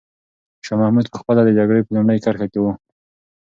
[0.65, 2.65] شاه محمود په خپله د جګړې په لومړۍ کرښه کې و.